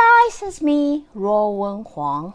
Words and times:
Guys, 0.00 0.42
it's 0.42 0.62
me, 0.62 1.04
Ruo 1.14 1.56
Wen 1.56 1.84
Huang. 1.84 2.32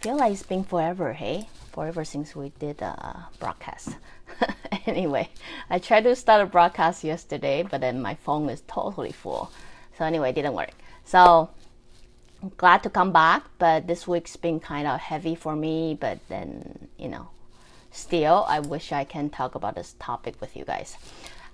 Feel 0.00 0.16
like 0.16 0.32
it's 0.32 0.42
been 0.42 0.64
forever, 0.64 1.12
hey? 1.12 1.48
Forever 1.72 2.04
since 2.04 2.34
we 2.34 2.50
did 2.58 2.82
a 2.82 3.28
broadcast. 3.38 3.96
anyway, 4.86 5.28
I 5.70 5.78
tried 5.78 6.04
to 6.04 6.16
start 6.16 6.42
a 6.42 6.46
broadcast 6.46 7.04
yesterday, 7.04 7.62
but 7.62 7.80
then 7.80 8.02
my 8.02 8.14
phone 8.14 8.48
is 8.50 8.62
totally 8.66 9.12
full. 9.12 9.52
So 9.96 10.04
anyway, 10.04 10.30
it 10.30 10.34
didn't 10.34 10.54
work. 10.54 10.72
So 11.04 11.50
I'm 12.42 12.50
glad 12.56 12.82
to 12.82 12.90
come 12.90 13.12
back, 13.12 13.44
but 13.58 13.86
this 13.86 14.08
week's 14.08 14.36
been 14.36 14.58
kind 14.58 14.88
of 14.88 14.98
heavy 14.98 15.34
for 15.34 15.54
me. 15.54 15.96
But 15.98 16.18
then, 16.28 16.88
you 16.98 17.08
know, 17.08 17.28
still, 17.92 18.44
I 18.48 18.60
wish 18.60 18.90
I 18.90 19.04
can 19.04 19.30
talk 19.30 19.54
about 19.54 19.76
this 19.76 19.94
topic 20.00 20.40
with 20.40 20.56
you 20.56 20.64
guys. 20.64 20.96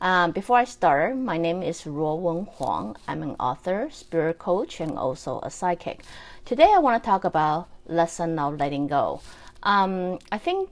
Um, 0.03 0.33
before 0.33 0.57
I 0.57 0.65
start, 0.65 1.17
my 1.17 1.39
name 1.39 1.63
is 1.63 1.83
Ruo 1.83 2.19
Wen 2.19 2.47
Huang. 2.57 2.97
I'm 3.07 3.23
an 3.23 3.37
author, 3.39 3.89
spirit 3.93 4.37
coach, 4.41 4.81
and 4.81 4.99
also 4.99 5.39
a 5.45 5.49
psychic. 5.49 6.03
Today, 6.45 6.69
I 6.75 6.79
want 6.79 7.01
to 7.01 7.07
talk 7.07 7.23
about 7.23 7.69
lesson 7.87 8.37
of 8.37 8.59
letting 8.59 8.89
go. 8.89 9.21
Um, 9.63 10.19
I 10.33 10.39
think 10.39 10.71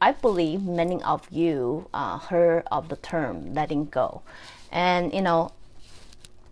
I 0.00 0.12
believe 0.12 0.62
many 0.62 1.02
of 1.02 1.30
you 1.30 1.90
uh, 1.92 2.20
heard 2.20 2.62
of 2.72 2.88
the 2.88 2.96
term 2.96 3.52
letting 3.52 3.84
go, 3.84 4.22
and 4.72 5.12
you 5.12 5.20
know 5.20 5.52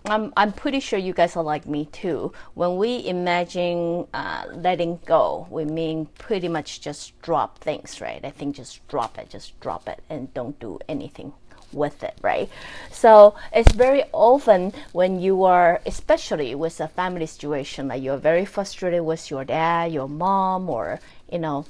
I'm, 0.04 0.34
I'm 0.36 0.52
pretty 0.52 0.80
sure 0.80 0.98
you 0.98 1.14
guys 1.14 1.34
are 1.34 1.42
like 1.42 1.66
me 1.66 1.86
too. 1.86 2.34
When 2.52 2.76
we 2.76 3.06
imagine 3.06 4.06
uh, 4.12 4.44
letting 4.52 5.00
go, 5.06 5.46
we 5.48 5.64
mean 5.64 6.10
pretty 6.18 6.48
much 6.48 6.82
just 6.82 7.18
drop 7.22 7.56
things, 7.56 8.02
right? 8.02 8.22
I 8.22 8.30
think 8.30 8.56
just 8.56 8.86
drop 8.86 9.16
it, 9.16 9.30
just 9.30 9.58
drop 9.60 9.88
it, 9.88 10.02
and 10.10 10.32
don't 10.34 10.60
do 10.60 10.78
anything 10.90 11.32
with 11.72 12.02
it, 12.02 12.16
right? 12.22 12.48
So 12.90 13.34
it's 13.52 13.72
very 13.72 14.04
often 14.12 14.72
when 14.92 15.20
you 15.20 15.44
are, 15.44 15.80
especially 15.86 16.54
with 16.54 16.80
a 16.80 16.88
family 16.88 17.26
situation, 17.26 17.88
like 17.88 18.02
you're 18.02 18.16
very 18.16 18.44
frustrated 18.44 19.02
with 19.02 19.30
your 19.30 19.44
dad, 19.44 19.92
your 19.92 20.08
mom, 20.08 20.68
or 20.70 21.00
you 21.30 21.38
know, 21.38 21.66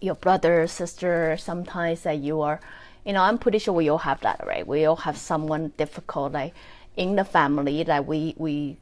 your 0.00 0.14
brother, 0.14 0.66
sister. 0.66 1.36
Sometimes 1.36 2.02
that 2.02 2.18
you 2.18 2.40
are, 2.40 2.60
you 3.04 3.12
know, 3.12 3.22
I'm 3.22 3.38
pretty 3.38 3.58
sure 3.58 3.74
we 3.74 3.88
all 3.88 3.98
have 3.98 4.20
that, 4.20 4.44
right? 4.46 4.66
We 4.66 4.84
all 4.84 4.96
have 4.96 5.16
someone 5.16 5.72
difficult, 5.76 6.32
like 6.32 6.54
in 6.96 7.16
the 7.16 7.24
family 7.24 7.82
that 7.82 8.06
we 8.06 8.34
we 8.36 8.76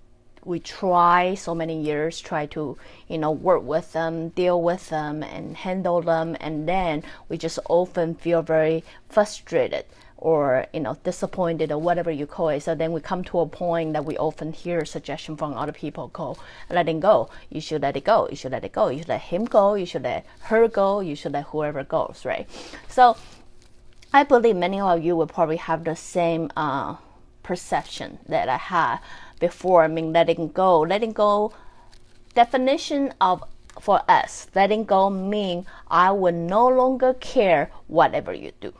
we 0.44 0.58
try 0.58 1.34
so 1.34 1.54
many 1.54 1.80
years 1.80 2.20
try 2.20 2.46
to 2.46 2.76
you 3.08 3.18
know 3.18 3.30
work 3.30 3.62
with 3.62 3.92
them 3.92 4.28
deal 4.30 4.60
with 4.60 4.88
them 4.88 5.22
and 5.22 5.56
handle 5.56 6.00
them 6.02 6.36
and 6.40 6.68
then 6.68 7.02
we 7.28 7.38
just 7.38 7.58
often 7.68 8.14
feel 8.14 8.42
very 8.42 8.82
frustrated 9.08 9.84
or 10.22 10.66
you 10.72 10.78
know 10.78 10.96
disappointed 11.02 11.72
or 11.72 11.78
whatever 11.78 12.10
you 12.10 12.26
call 12.26 12.48
it. 12.48 12.62
So 12.62 12.76
then 12.76 12.92
we 12.92 13.00
come 13.00 13.24
to 13.24 13.40
a 13.40 13.46
point 13.46 13.92
that 13.94 14.04
we 14.04 14.16
often 14.16 14.52
hear 14.52 14.84
suggestion 14.84 15.36
from 15.36 15.52
other 15.54 15.72
people 15.72 16.08
called 16.08 16.38
letting 16.70 17.00
go. 17.00 17.28
You 17.50 17.60
should 17.60 17.82
let 17.82 17.96
it 17.96 18.04
go. 18.04 18.28
You 18.30 18.36
should 18.36 18.52
let 18.52 18.64
it 18.64 18.72
go. 18.72 18.88
You 18.88 18.98
should 18.98 19.08
let 19.08 19.20
him 19.22 19.44
go. 19.44 19.74
You 19.74 19.84
should 19.84 20.04
let 20.04 20.24
her 20.42 20.68
go. 20.68 21.00
You 21.00 21.16
should 21.16 21.32
let 21.32 21.46
whoever 21.46 21.82
goes 21.82 22.24
right? 22.24 22.48
So 22.88 23.16
i 24.14 24.22
believe 24.22 24.54
many 24.54 24.78
of 24.78 25.02
you 25.02 25.16
will 25.16 25.26
probably 25.26 25.56
have 25.56 25.84
the 25.84 25.96
same 25.96 26.50
uh, 26.54 26.96
perception 27.42 28.18
that 28.28 28.46
I 28.48 28.58
had 28.58 28.98
before. 29.42 29.82
I 29.82 29.88
mean, 29.88 30.14
letting 30.14 30.48
go. 30.54 30.80
Letting 30.80 31.12
go, 31.12 31.52
definition 32.34 33.12
of 33.20 33.44
for 33.80 34.00
us, 34.08 34.46
letting 34.54 34.84
go 34.84 35.08
mean 35.10 35.66
I 35.88 36.12
will 36.12 36.34
no 36.34 36.68
longer 36.68 37.14
care 37.14 37.70
whatever 37.88 38.32
you 38.32 38.52
do, 38.60 38.72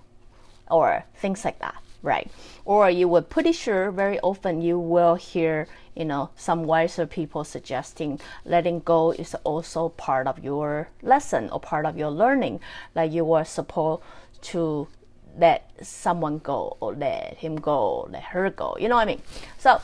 or 0.71 1.05
things 1.17 1.45
like 1.45 1.59
that, 1.61 1.77
right? 2.03 2.31
Or 2.65 2.91
you 2.91 3.09
will 3.09 3.23
pretty 3.23 3.53
sure 3.53 3.91
very 3.91 4.21
often 4.21 4.61
you 4.61 4.79
will 4.79 5.15
hear, 5.17 5.67
you 5.97 6.05
know, 6.05 6.29
some 6.37 6.65
wiser 6.65 7.07
people 7.07 7.43
suggesting 7.43 8.21
letting 8.45 8.81
go 8.81 9.13
is 9.13 9.35
also 9.45 9.89
part 9.89 10.27
of 10.27 10.45
your 10.45 10.89
lesson 11.01 11.49
or 11.49 11.59
part 11.59 11.87
of 11.87 11.97
your 11.97 12.11
learning, 12.11 12.61
like 12.95 13.11
you 13.13 13.25
were 13.25 13.45
supposed 13.45 14.03
to 14.53 14.89
let 15.39 15.71
someone 15.81 16.37
go 16.39 16.77
or 16.81 16.93
let 16.95 17.39
him 17.39 17.57
go, 17.57 18.07
let 18.13 18.23
her 18.37 18.51
go. 18.51 18.77
You 18.79 18.89
know 18.89 18.97
what 18.97 19.09
I 19.09 19.17
mean? 19.17 19.23
So, 19.57 19.81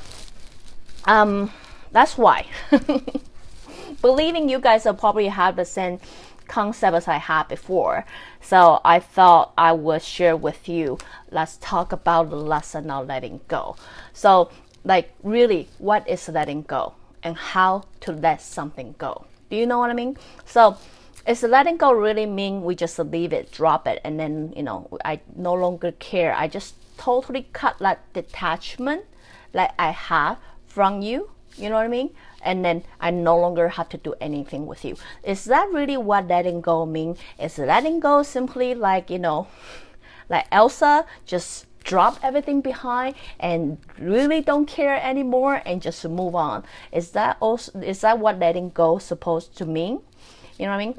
um, 1.09 1.51
that's 1.91 2.17
why. 2.17 2.47
Believing 4.03 4.49
you 4.49 4.61
guys 4.61 4.85
will 4.85 4.95
probably 4.95 5.29
have 5.29 5.57
the 5.57 5.65
same 5.65 5.99
concept 6.47 6.95
as 6.95 7.09
I 7.09 7.17
had 7.17 7.49
before. 7.49 8.05
So 8.41 8.81
I 8.85 9.01
thought 9.01 9.53
I 9.57 9.73
would 9.73 10.03
share 10.03 10.37
with 10.37 10.69
you. 10.69 10.99
Let's 11.31 11.57
talk 11.57 11.93
about 11.93 12.31
the 12.31 12.37
lesson 12.37 12.91
of 12.91 13.09
letting 13.09 13.41
go. 13.49 13.77
So, 14.13 14.51
like, 14.85 15.13
really, 15.23 15.69
what 15.79 16.07
is 16.09 16.29
letting 16.29 16.63
go 16.63 16.95
and 17.23 17.37
how 17.37 17.85
to 18.01 18.13
let 18.13 18.43
something 18.43 18.95
go? 18.99 19.27
Do 19.51 19.57
you 19.57 19.67
know 19.67 19.79
what 19.79 19.91
I 19.91 19.95
mean? 19.95 20.17
So, 20.45 20.77
is 21.27 21.43
letting 21.43 21.79
go 21.79 21.93
really 21.93 22.27
mean 22.27 22.63
we 22.63 22.75
just 22.75 22.99
leave 22.99 23.33
it, 23.33 23.51
drop 23.51 23.87
it, 23.87 24.01
and 24.05 24.21
then 24.21 24.53
you 24.57 24.63
know 24.63 24.89
I 25.05 25.21
no 25.37 25.55
longer 25.55 25.93
care. 25.93 26.35
I 26.35 26.49
just 26.49 26.75
totally 26.97 27.49
cut 27.53 27.79
that 27.81 28.01
detachment 28.13 29.05
that 29.53 29.75
I 29.79 29.91
have 29.91 30.39
from 30.79 31.03
you. 31.03 31.29
You 31.57 31.69
know 31.69 31.75
what 31.75 31.87
I 31.87 31.89
mean? 31.89 32.11
And 32.41 32.65
then 32.65 32.85
I 33.01 33.11
no 33.11 33.37
longer 33.37 33.67
have 33.67 33.89
to 33.89 33.97
do 33.99 34.15
anything 34.21 34.65
with 34.65 34.85
you. 34.85 34.95
Is 35.25 35.45
that 35.47 35.69
really 35.73 35.97
what 35.97 36.29
letting 36.29 36.61
go 36.61 36.87
mean? 36.87 37.17
Is 37.37 37.59
letting 37.59 37.99
go 37.99 38.23
simply 38.23 38.77
like 38.77 39.11
you 39.11 39.19
know, 39.19 39.49
like 40.29 40.47
Elsa 40.53 41.05
just 41.27 41.67
drop 41.83 42.21
everything 42.23 42.61
behind 42.61 43.17
and 43.41 43.79
really 43.99 44.41
don't 44.41 44.67
care 44.67 45.03
anymore 45.03 45.63
and 45.67 45.83
just 45.83 46.05
move 46.05 46.37
on? 46.37 46.63
Is 46.93 47.11
that 47.11 47.39
also 47.41 47.77
is 47.81 48.03
that 48.03 48.21
what 48.21 48.39
letting 48.39 48.71
go 48.71 48.99
supposed 48.99 49.59
to 49.59 49.67
mean? 49.67 49.99
You 50.59 50.67
know 50.67 50.77
what 50.77 50.83
I 50.83 50.87
mean? 50.87 50.95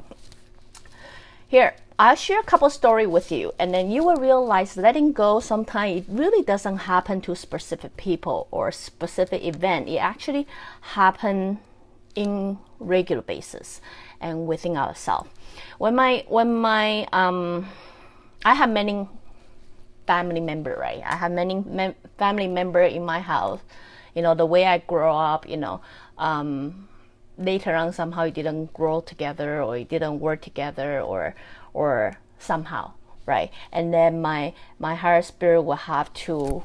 Here, 1.48 1.74
I'll 2.00 2.16
share 2.16 2.40
a 2.40 2.42
couple 2.42 2.70
story 2.70 3.06
with 3.06 3.30
you, 3.30 3.52
and 3.58 3.74
then 3.74 3.90
you 3.90 4.02
will 4.02 4.16
realize 4.16 4.78
letting 4.78 5.12
go 5.12 5.38
sometimes 5.38 5.98
it 5.98 6.04
really 6.08 6.42
doesn't 6.42 6.88
happen 6.88 7.20
to 7.20 7.36
specific 7.36 7.94
people 7.98 8.48
or 8.50 8.72
specific 8.72 9.44
event. 9.44 9.86
It 9.86 9.98
actually 9.98 10.46
happen 10.96 11.58
in 12.14 12.56
regular 12.78 13.20
basis 13.20 13.82
and 14.18 14.46
within 14.46 14.78
ourselves. 14.78 15.28
When 15.76 15.94
my 15.94 16.24
when 16.26 16.54
my 16.54 17.04
um, 17.12 17.68
I 18.46 18.54
have 18.54 18.70
many 18.70 19.06
family 20.06 20.40
member, 20.40 20.74
right? 20.80 21.02
I 21.04 21.16
have 21.16 21.32
many 21.32 21.56
mem- 21.56 21.96
family 22.16 22.48
member 22.48 22.80
in 22.80 23.04
my 23.04 23.20
house. 23.20 23.60
You 24.14 24.22
know 24.22 24.34
the 24.34 24.46
way 24.46 24.64
I 24.64 24.78
grow 24.78 25.14
up. 25.14 25.46
You 25.46 25.58
know. 25.58 25.82
Um, 26.16 26.88
later 27.40 27.74
on 27.74 27.92
somehow 27.92 28.24
it 28.24 28.34
didn't 28.34 28.72
grow 28.72 29.00
together 29.00 29.62
or 29.62 29.76
it 29.76 29.88
didn't 29.88 30.20
work 30.20 30.42
together 30.42 31.00
or 31.00 31.34
or 31.72 32.18
somehow 32.38 32.92
right 33.26 33.50
and 33.72 33.92
then 33.92 34.20
my 34.20 34.52
my 34.78 34.94
higher 34.94 35.22
spirit 35.22 35.62
will 35.62 35.74
have 35.74 36.12
to 36.14 36.62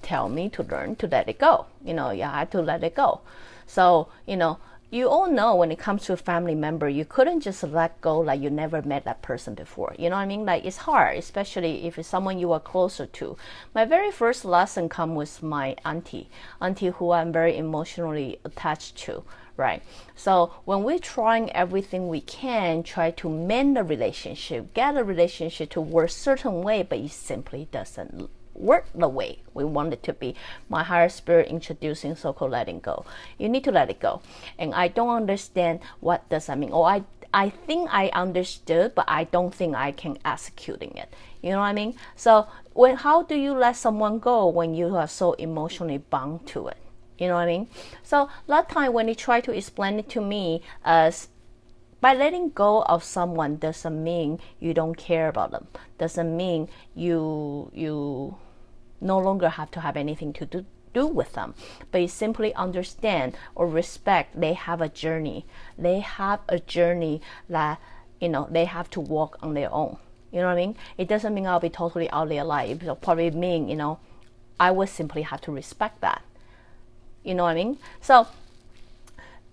tell 0.00 0.28
me 0.28 0.48
to 0.48 0.62
learn 0.62 0.96
to 0.96 1.06
let 1.06 1.28
it 1.28 1.38
go 1.38 1.66
you 1.84 1.94
know 1.94 2.10
you 2.10 2.22
have 2.22 2.50
to 2.50 2.60
let 2.60 2.82
it 2.82 2.94
go 2.94 3.20
so 3.66 4.08
you 4.26 4.36
know 4.36 4.58
you 4.92 5.08
all 5.08 5.26
know 5.26 5.56
when 5.56 5.72
it 5.72 5.78
comes 5.78 6.04
to 6.04 6.12
a 6.12 6.18
family 6.18 6.54
member, 6.54 6.86
you 6.86 7.06
couldn't 7.06 7.40
just 7.40 7.62
let 7.62 7.98
go 8.02 8.20
like 8.20 8.42
you 8.42 8.50
never 8.50 8.82
met 8.82 9.06
that 9.06 9.22
person 9.22 9.54
before. 9.54 9.94
You 9.98 10.10
know 10.10 10.16
what 10.16 10.22
I 10.22 10.26
mean? 10.26 10.44
Like 10.44 10.66
it's 10.66 10.76
hard, 10.76 11.16
especially 11.16 11.86
if 11.86 11.98
it's 11.98 12.06
someone 12.06 12.38
you 12.38 12.52
are 12.52 12.60
closer 12.60 13.06
to. 13.06 13.38
My 13.74 13.86
very 13.86 14.10
first 14.10 14.44
lesson 14.44 14.90
come 14.90 15.14
with 15.14 15.42
my 15.42 15.76
auntie, 15.82 16.28
auntie 16.60 16.88
who 16.88 17.12
I'm 17.12 17.32
very 17.32 17.56
emotionally 17.56 18.38
attached 18.44 18.98
to 19.04 19.24
right? 19.56 19.82
So 20.16 20.54
when 20.64 20.82
we're 20.82 20.98
trying 20.98 21.50
everything 21.52 22.08
we 22.08 22.20
can, 22.20 22.82
try 22.82 23.10
to 23.12 23.28
mend 23.28 23.76
the 23.76 23.84
relationship, 23.84 24.74
get 24.74 24.96
a 24.96 25.04
relationship 25.04 25.70
to 25.70 25.80
work 25.80 26.10
certain 26.10 26.62
way, 26.62 26.82
but 26.82 26.98
it 26.98 27.10
simply 27.10 27.68
doesn't 27.70 28.30
work 28.54 28.86
the 28.94 29.08
way 29.08 29.40
we 29.54 29.64
want 29.64 29.92
it 29.92 30.02
to 30.04 30.12
be. 30.12 30.34
My 30.68 30.82
higher 30.82 31.08
spirit 31.08 31.48
introducing 31.48 32.14
so-called 32.16 32.50
letting 32.50 32.80
go. 32.80 33.04
You 33.38 33.48
need 33.48 33.64
to 33.64 33.72
let 33.72 33.90
it 33.90 34.00
go. 34.00 34.22
And 34.58 34.74
I 34.74 34.88
don't 34.88 35.16
understand 35.16 35.80
what 36.00 36.28
does 36.28 36.46
that 36.46 36.58
mean. 36.58 36.70
Or 36.70 36.86
I 36.86 37.04
I 37.34 37.48
think 37.48 37.88
I 37.90 38.10
understood, 38.12 38.94
but 38.94 39.06
I 39.08 39.24
don't 39.24 39.54
think 39.54 39.74
I 39.74 39.92
can 39.92 40.18
executing 40.22 40.94
it. 40.98 41.14
You 41.40 41.50
know 41.50 41.60
what 41.60 41.64
I 41.64 41.72
mean? 41.72 41.94
So 42.14 42.46
when 42.74 42.96
how 42.96 43.22
do 43.22 43.34
you 43.34 43.54
let 43.54 43.76
someone 43.76 44.18
go 44.18 44.48
when 44.48 44.74
you 44.74 44.94
are 44.96 45.08
so 45.08 45.32
emotionally 45.34 45.98
bound 45.98 46.46
to 46.48 46.68
it? 46.68 46.81
You 47.22 47.28
know 47.28 47.34
what 47.34 47.42
I 47.42 47.46
mean? 47.46 47.68
So 48.02 48.22
a 48.22 48.50
lot 48.50 48.64
of 48.64 48.68
time 48.74 48.92
when 48.92 49.06
they 49.06 49.14
try 49.14 49.40
to 49.42 49.52
explain 49.52 50.00
it 50.00 50.08
to 50.08 50.20
me 50.20 50.60
uh, 50.84 51.06
as 51.06 51.28
by 52.00 52.14
letting 52.14 52.48
go 52.50 52.82
of 52.82 53.04
someone 53.04 53.58
doesn't 53.58 54.02
mean 54.02 54.40
you 54.58 54.74
don't 54.74 54.96
care 54.96 55.28
about 55.28 55.52
them. 55.52 55.68
Doesn't 55.98 56.36
mean 56.36 56.68
you 56.96 57.70
you 57.72 58.38
no 59.00 59.20
longer 59.20 59.50
have 59.50 59.70
to 59.70 59.80
have 59.82 59.96
anything 59.96 60.32
to 60.32 60.46
do 60.46 60.66
do 60.92 61.06
with 61.06 61.34
them, 61.34 61.54
but 61.92 62.00
you 62.00 62.08
simply 62.08 62.52
understand 62.54 63.36
or 63.54 63.68
respect 63.68 64.40
they 64.40 64.54
have 64.54 64.80
a 64.80 64.88
journey. 64.88 65.46
They 65.78 66.00
have 66.00 66.40
a 66.48 66.58
journey 66.58 67.22
that 67.48 67.78
you 68.20 68.30
know 68.30 68.48
they 68.50 68.64
have 68.64 68.90
to 68.90 69.00
walk 69.00 69.38
on 69.40 69.54
their 69.54 69.72
own. 69.72 69.96
You 70.32 70.40
know 70.40 70.46
what 70.46 70.58
I 70.58 70.66
mean? 70.66 70.76
It 70.98 71.06
doesn't 71.06 71.32
mean 71.32 71.46
I'll 71.46 71.60
be 71.60 71.70
totally 71.70 72.10
out 72.10 72.24
of 72.24 72.30
their 72.30 72.42
life. 72.42 72.82
It'll 72.82 72.96
probably 72.96 73.30
mean, 73.30 73.68
you 73.68 73.76
know, 73.76 74.00
I 74.58 74.72
would 74.72 74.88
simply 74.88 75.22
have 75.22 75.40
to 75.42 75.52
respect 75.52 76.00
that. 76.00 76.22
You 77.22 77.34
know 77.34 77.44
what 77.44 77.50
I 77.50 77.54
mean? 77.54 77.78
So 78.00 78.26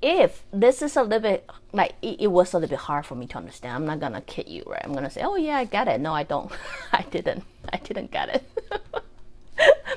if 0.02 0.44
this 0.52 0.82
is 0.82 0.96
a 0.96 1.04
little 1.04 1.20
bit 1.20 1.50
like 1.74 1.94
it, 2.02 2.22
it, 2.22 2.28
was 2.28 2.54
a 2.54 2.58
little 2.58 2.70
bit 2.70 2.80
hard 2.80 3.06
for 3.06 3.16
me 3.16 3.28
to 3.28 3.38
understand. 3.38 3.76
I'm 3.76 3.86
not 3.86 4.00
gonna 4.00 4.22
kid 4.22 4.48
you 4.48 4.64
right? 4.66 4.82
I'm 4.84 4.94
gonna 4.94 5.10
say 5.10 5.22
oh 5.24 5.36
yeah 5.36 5.58
i 5.58 5.66
get 5.66 5.88
it. 5.88 6.00
No 6.00 6.14
i 6.14 6.24
don't. 6.24 6.52
I 6.92 7.04
didn't. 7.04 7.44
I 7.72 7.78
didn't 7.78 8.12
get 8.12 8.30
it. 8.30 8.44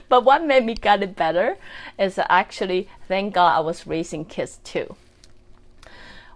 But 0.08 0.24
what 0.24 0.44
made 0.44 0.66
me 0.66 0.74
get 0.74 1.02
it 1.02 1.16
better 1.16 1.56
is 1.98 2.18
actually 2.28 2.86
thank 3.08 3.32
god 3.32 3.56
i 3.56 3.60
was 3.60 3.86
raising 3.86 4.26
kids 4.26 4.58
too. 4.62 4.96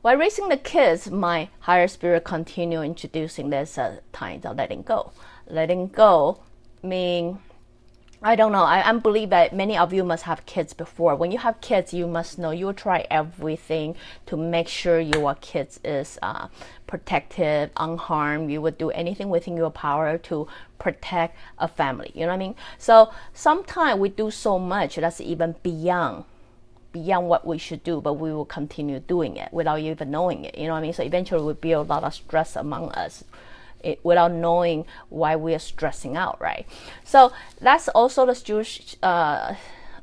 While 0.00 0.16
raising 0.16 0.48
the 0.48 0.56
kids 0.56 1.10
my 1.10 1.50
higher 1.60 1.88
spirit 1.88 2.24
continued 2.24 2.84
introducing 2.84 3.50
this 3.50 3.76
uh, 3.76 3.98
time 4.14 4.40
of 4.44 4.56
letting 4.56 4.82
go. 4.82 5.12
Letting 5.46 5.88
go 5.88 6.38
mean 6.82 7.40
I 8.22 8.34
don't 8.34 8.50
know. 8.50 8.62
I, 8.62 8.88
I 8.88 8.92
believe 8.94 9.28
that 9.30 9.54
many 9.54 9.76
of 9.76 9.92
you 9.92 10.02
must 10.02 10.24
have 10.24 10.46
kids 10.46 10.72
before. 10.72 11.14
When 11.14 11.30
you 11.30 11.38
have 11.38 11.60
kids, 11.60 11.92
you 11.92 12.06
must 12.06 12.38
know 12.38 12.50
you 12.50 12.66
will 12.66 12.74
try 12.74 13.06
everything 13.10 13.94
to 14.24 14.36
make 14.36 14.68
sure 14.68 14.98
your 14.98 15.34
kids 15.36 15.78
is 15.84 16.18
uh, 16.22 16.48
protected, 16.86 17.70
unharmed. 17.76 18.50
You 18.50 18.62
would 18.62 18.78
do 18.78 18.90
anything 18.90 19.28
within 19.28 19.56
your 19.56 19.70
power 19.70 20.16
to 20.18 20.48
protect 20.78 21.36
a 21.58 21.68
family. 21.68 22.10
You 22.14 22.22
know 22.22 22.28
what 22.28 22.34
I 22.34 22.38
mean? 22.38 22.54
So 22.78 23.12
sometimes 23.34 24.00
we 24.00 24.08
do 24.08 24.30
so 24.30 24.58
much 24.58 24.96
that's 24.96 25.20
even 25.20 25.54
beyond 25.62 26.24
beyond 26.92 27.28
what 27.28 27.46
we 27.46 27.58
should 27.58 27.84
do, 27.84 28.00
but 28.00 28.14
we 28.14 28.32
will 28.32 28.46
continue 28.46 28.98
doing 29.00 29.36
it 29.36 29.52
without 29.52 29.78
even 29.78 30.10
knowing 30.10 30.46
it. 30.46 30.56
You 30.56 30.66
know 30.66 30.72
what 30.72 30.78
I 30.78 30.82
mean? 30.82 30.94
So 30.94 31.02
eventually 31.02 31.42
we 31.42 31.52
build 31.52 31.88
a 31.88 31.90
lot 31.90 32.04
of 32.04 32.14
stress 32.14 32.56
among 32.56 32.90
us 32.92 33.22
it, 33.86 34.00
without 34.02 34.32
knowing 34.32 34.84
why 35.08 35.36
we 35.36 35.54
are 35.54 35.60
stressing 35.60 36.16
out, 36.16 36.40
right? 36.40 36.66
So 37.04 37.32
that's 37.60 37.88
also 37.88 38.26
the 38.26 38.96
uh, 39.02 39.54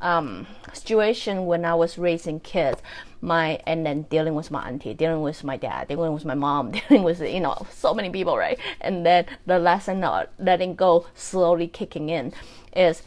um, 0.01 0.47
situation 0.71 1.45
when 1.45 1.65
I 1.65 1.75
was 1.75 1.97
raising 1.97 2.39
kids. 2.39 2.81
My 3.21 3.61
and 3.65 3.85
then 3.85 4.01
dealing 4.03 4.35
with 4.35 4.51
my 4.51 4.67
auntie, 4.67 4.93
dealing 4.93 5.21
with 5.21 5.45
my 5.45 5.55
dad, 5.55 5.87
dealing 5.87 6.13
with 6.13 6.25
my 6.25 6.35
mom, 6.35 6.71
dealing 6.89 7.03
with 7.03 7.21
you 7.21 7.39
know 7.39 7.65
so 7.71 7.93
many 7.93 8.09
people, 8.09 8.37
right? 8.37 8.59
And 8.81 9.05
then 9.05 9.25
the 9.45 9.59
lesson 9.59 10.03
of 10.03 10.27
letting 10.39 10.75
go 10.75 11.05
slowly 11.15 11.67
kicking 11.67 12.09
in 12.09 12.33
is 12.75 13.03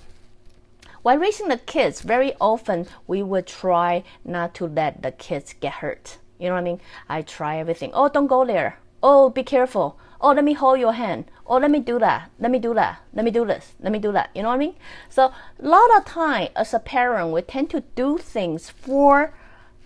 while 1.03 1.19
raising 1.19 1.49
the 1.49 1.59
kids, 1.59 2.01
very 2.01 2.33
often 2.41 2.87
we 3.07 3.23
would 3.23 3.47
try 3.47 4.05
not 4.25 4.55
to 4.55 4.67
let 4.67 5.03
the 5.03 5.13
kids 5.13 5.55
get 5.61 5.75
hurt. 5.75 6.19
You 6.39 6.49
know 6.49 6.55
what 6.55 6.61
I 6.61 6.65
mean? 6.65 6.81
I 7.09 7.23
try 7.23 7.59
everything. 7.59 7.91
Oh, 7.95 8.09
don't 8.09 8.27
go 8.27 8.45
there. 8.45 8.79
Oh, 9.03 9.31
be 9.31 9.43
careful 9.43 9.99
oh, 10.27 10.33
let 10.33 10.45
me 10.45 10.55
hold 10.55 10.81
your 10.81 10.95
hand. 10.95 11.25
Oh, 11.47 11.59
let 11.59 11.71
me 11.71 11.79
do 11.79 12.01
that. 12.01 12.33
Let 12.41 12.51
me 12.51 12.59
do 12.59 12.75
that. 12.75 13.01
Let 13.15 13.25
me 13.25 13.31
do 13.31 13.47
this. 13.47 13.75
Let 13.81 13.93
me 13.93 14.01
do 14.01 14.11
that. 14.11 14.31
You 14.35 14.43
know 14.43 14.49
what 14.49 14.57
I 14.57 14.59
mean? 14.59 14.75
So 15.09 15.27
a 15.27 15.69
lot 15.69 15.97
of 15.97 16.05
time 16.05 16.49
as 16.57 16.75
a 16.75 16.81
parent, 16.81 17.31
we 17.31 17.43
tend 17.43 17.71
to 17.71 17.85
do 17.95 18.19
things 18.19 18.69
for 18.69 19.33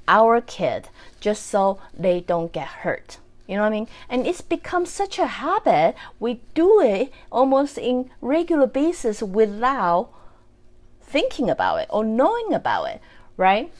our 0.08 0.40
kid 0.40 0.88
just 1.20 1.46
so 1.46 1.78
they 1.92 2.20
don't 2.20 2.54
get 2.54 2.68
hurt. 2.68 3.18
You 3.46 3.56
know 3.56 3.62
what 3.62 3.68
I 3.68 3.80
mean? 3.80 3.88
And 4.08 4.26
it's 4.26 4.40
become 4.40 4.86
such 4.86 5.18
a 5.18 5.26
habit. 5.26 5.94
We 6.18 6.40
do 6.54 6.80
it 6.80 7.12
almost 7.30 7.76
in 7.76 8.10
regular 8.22 8.66
basis 8.66 9.22
without 9.22 10.08
thinking 11.02 11.50
about 11.50 11.82
it 11.82 11.88
or 11.90 12.02
knowing 12.02 12.54
about 12.54 12.84
it, 12.84 13.02
right? 13.36 13.70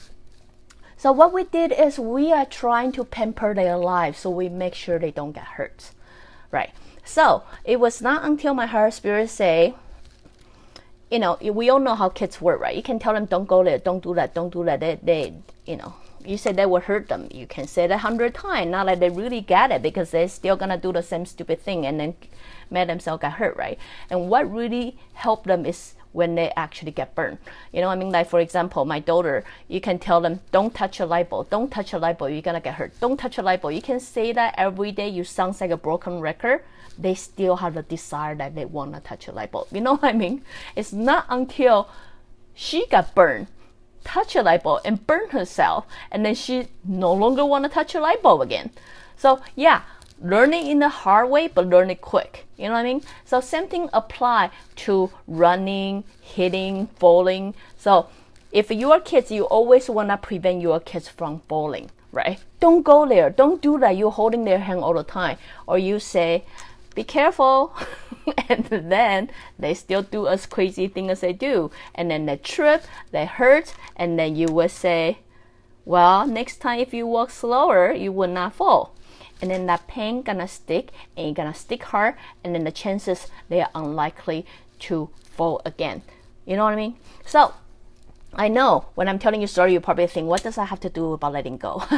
So 0.99 1.11
what 1.11 1.33
we 1.33 1.45
did 1.45 1.73
is 1.73 1.99
we 1.99 2.31
are 2.33 2.45
trying 2.45 2.93
to 2.93 3.05
pamper 3.05 3.55
their 3.55 3.79
lives 3.79 4.19
so 4.19 4.29
we 4.29 4.51
make 4.51 4.75
sure 4.75 4.99
they 4.99 5.11
don't 5.11 5.33
get 5.33 5.57
hurt 5.57 5.93
right? 6.50 6.70
So 7.05 7.43
it 7.64 7.81
was 7.81 8.00
not 8.00 8.25
until 8.25 8.55
my 8.55 8.67
higher 8.67 8.91
spirit 8.91 9.31
say, 9.31 9.75
you 11.11 11.19
know, 11.19 11.37
we 11.43 11.69
all 11.69 11.81
know 11.81 11.97
how 11.97 12.08
kids 12.08 12.41
work, 12.41 12.61
right? 12.61 12.76
You 12.76 12.82
can 12.82 12.99
tell 12.99 13.14
them, 13.14 13.25
don't 13.25 13.49
go 13.49 13.64
there, 13.64 13.79
don't 13.79 14.02
do 14.02 14.14
that, 14.14 14.35
don't 14.35 14.52
do 14.52 14.64
that. 14.64 14.81
They, 14.81 14.99
they 15.02 15.35
you 15.67 15.76
know, 15.76 15.94
you 16.25 16.37
say 16.37 16.52
that 16.52 16.70
will 16.70 16.81
hurt 16.81 17.08
them. 17.08 17.29
You 17.32 17.47
can 17.47 17.67
say 17.67 17.87
that 17.87 17.94
a 17.94 17.99
hundred 17.99 18.35
times, 18.35 18.70
not 18.70 18.87
that 18.87 19.00
they 19.00 19.11
really 19.11 19.41
get 19.41 19.73
it 19.73 19.82
because 19.82 20.11
they're 20.11 20.29
still 20.29 20.56
gonna 20.56 20.76
do 20.76 20.93
the 20.93 21.02
same 21.02 21.26
stupid 21.26 21.61
thing 21.61 21.87
and 21.87 21.99
then 21.99 22.14
make 22.70 22.87
themselves 22.87 23.23
get 23.23 23.32
hurt, 23.32 23.56
right? 23.56 23.79
And 24.08 24.29
what 24.29 24.50
really 24.50 24.99
helped 25.14 25.47
them 25.47 25.67
is 25.67 25.94
when 26.12 26.35
they 26.35 26.51
actually 26.57 26.91
get 26.91 27.15
burned. 27.15 27.39
You 27.73 27.81
know 27.81 27.89
I 27.89 27.97
mean? 27.97 28.11
Like 28.11 28.29
for 28.29 28.41
example, 28.41 28.85
my 28.85 28.99
daughter, 28.99 29.45
you 29.69 29.81
can 29.81 29.99
tell 29.99 30.21
them, 30.21 30.41
don't 30.51 30.75
touch 30.75 31.01
a 31.01 31.07
light 31.07 31.31
bulb, 31.31 31.51
don't 31.51 31.71
touch 31.71 31.93
a 31.93 31.99
light 31.99 32.19
bulb, 32.19 32.33
you're 32.33 32.43
gonna 32.43 32.61
get 32.61 32.75
hurt. 32.75 32.99
Don't 33.01 33.17
touch 33.17 33.39
a 33.39 33.43
light 33.43 33.62
bulb. 33.62 33.75
You 33.75 33.83
can 33.83 34.01
say 34.01 34.33
that 34.33 34.55
every 34.57 34.93
day, 34.93 35.09
you 35.09 35.25
sound 35.25 35.61
like 35.61 35.71
a 35.71 35.77
broken 35.77 36.21
record. 36.21 36.62
They 36.99 37.15
still 37.15 37.57
have 37.57 37.75
the 37.75 37.83
desire 37.83 38.35
that 38.37 38.55
they 38.55 38.65
wanna 38.65 39.01
touch 39.01 39.29
a 39.29 39.33
light 39.33 39.53
bulb. 39.53 39.69
You 39.73 39.81
know 39.81 39.97
what 39.97 40.05
I 40.05 40.12
mean? 40.12 40.43
It's 40.77 40.93
not 40.93 41.27
until 41.29 41.89
she 42.55 42.87
got 42.87 43.15
burned 43.15 43.47
touch 44.05 44.35
a 44.35 44.43
light 44.43 44.62
bulb 44.62 44.81
and 44.85 45.07
burn 45.07 45.29
herself 45.31 45.87
and 46.11 46.25
then 46.25 46.35
she 46.35 46.69
no 46.85 47.12
longer 47.12 47.45
want 47.45 47.65
to 47.65 47.69
touch 47.69 47.95
a 47.95 48.01
light 48.01 48.23
bulb 48.23 48.41
again 48.41 48.71
so 49.17 49.41
yeah 49.55 49.83
learning 50.22 50.67
in 50.67 50.78
the 50.78 50.88
hard 50.88 51.31
way, 51.31 51.49
but 51.49 51.67
learn 51.67 51.90
it 51.90 52.00
quick. 52.00 52.46
You 52.56 52.69
know 52.69 52.75
what 52.75 52.81
I 52.81 52.84
mean? 52.84 53.02
So 53.25 53.40
same 53.40 53.69
thing 53.69 53.88
apply 53.93 54.50
to 54.76 55.11
running, 55.26 56.05
hitting, 56.20 56.88
falling. 56.99 57.55
So 57.78 58.08
if 58.52 58.70
you 58.70 58.93
are 58.93 59.00
kids, 59.00 59.31
you 59.31 59.44
always 59.44 59.88
wanna 59.88 60.17
prevent 60.17 60.61
your 60.61 60.81
kids 60.81 61.08
from 61.08 61.40
falling, 61.49 61.90
right? 62.12 62.38
Don't 62.58 62.82
go 62.82 63.06
there. 63.06 63.31
Don't 63.31 63.62
do 63.62 63.78
that. 63.78 63.96
You're 63.96 64.11
holding 64.11 64.44
their 64.44 64.58
hand 64.58 64.81
all 64.81 64.94
the 64.94 65.05
time, 65.05 65.38
or 65.67 65.78
you 65.78 65.99
say, 65.99 66.44
"Be 66.94 67.05
careful," 67.05 67.73
and 68.49 68.64
then 68.66 69.31
they 69.58 69.75
still 69.75 70.02
do 70.02 70.26
as 70.26 70.46
crazy 70.46 70.88
thing 70.88 71.08
as 71.11 71.20
they 71.20 71.32
do, 71.32 71.70
and 71.94 72.11
then 72.11 72.26
they 72.26 72.37
trip, 72.37 72.84
they 73.12 73.25
hurt, 73.25 73.75
and 73.96 74.19
then 74.19 74.37
you 74.37 74.49
will 74.49 74.69
say, 74.69 75.19
"Well, 75.87 76.26
next 76.26 76.58
time 76.58 76.81
if 76.81 76.93
you 76.93 77.06
walk 77.06 77.30
slower, 77.30 77.92
you 77.92 78.12
will 78.12 78.28
not 78.28 78.54
fall." 78.54 78.92
And 79.40 79.50
then 79.50 79.66
that 79.66 79.87
pain 79.87 80.23
gonna 80.23 80.49
stick 80.49 80.90
and 81.16 81.28
it 81.28 81.35
gonna 81.35 81.54
stick 81.54 81.82
hard 81.85 82.14
and 82.44 82.54
then 82.54 82.64
the 82.64 82.73
chances 82.73 83.28
they 83.49 83.61
are 83.61 83.70
unlikely 83.75 84.47
to 84.80 85.11
fall 85.23 85.61
again. 85.64 86.02
You 86.47 86.56
know 86.56 86.64
what 86.64 86.73
i 86.73 86.76
mean? 86.76 86.97
So 87.25 87.54
i 88.35 88.47
know 88.49 88.87
when 88.94 89.09
i'm 89.09 89.18
telling 89.18 89.40
you 89.40 89.47
story 89.49 89.73
you 89.73 89.80
probably 89.80 90.06
think 90.06 90.28
what 90.28 90.42
does 90.44 90.54
that 90.54 90.68
have 90.68 90.80
to 90.80 90.88
do 90.88 91.12
about 91.12 91.32
letting 91.32 91.56
go? 91.56 91.82